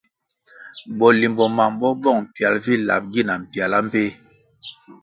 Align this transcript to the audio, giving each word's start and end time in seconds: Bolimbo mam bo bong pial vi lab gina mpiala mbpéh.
Bolimbo 0.97 1.45
mam 1.57 1.71
bo 1.79 1.89
bong 2.03 2.21
pial 2.33 2.55
vi 2.63 2.73
lab 2.87 3.03
gina 3.13 3.33
mpiala 3.41 3.77
mbpéh. 3.85 4.09